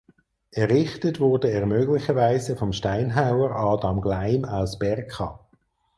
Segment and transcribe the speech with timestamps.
[0.49, 5.39] Errichtet wurde er möglicherweise vom Steinhauer Adam Gleim aus Berka.